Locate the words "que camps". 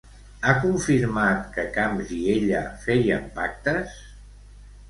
1.57-2.15